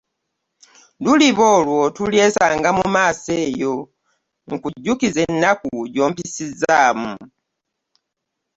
[1.03, 3.73] Luliba olwo tulyesanga mu maaso eyo
[4.51, 7.13] nkujukize ennaku gy'ompisizaamu.